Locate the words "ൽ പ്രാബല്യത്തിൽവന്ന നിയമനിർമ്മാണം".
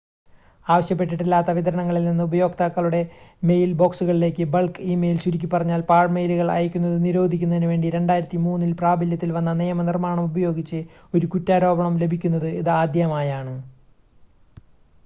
8.65-10.27